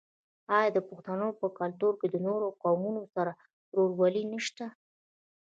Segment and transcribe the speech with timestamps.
[0.57, 3.31] آیا د پښتنو په کلتور کې د نورو قومونو سره
[3.73, 4.65] ورورولي نشته؟